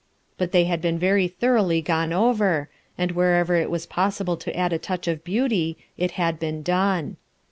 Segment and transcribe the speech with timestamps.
[0.39, 4.55] But they had been very thoroughly gone over, and where ever it was possible to
[4.57, 7.17] add a touch of beauty, it had boon done.